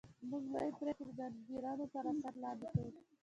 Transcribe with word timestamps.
موږ 0.29 0.43
لویې 0.53 0.77
پرېکړې 0.79 1.11
د 1.17 1.21
انګېرنو 1.29 1.85
تر 1.93 2.05
اثر 2.11 2.33
لاندې 2.43 2.67
کوو 2.73 2.89